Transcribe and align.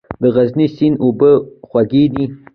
د 0.21 0.23
غزني 0.35 0.67
سیند 0.75 0.97
اوبه 1.03 1.31
خوږې 1.67 2.03
دي؟ 2.13 2.25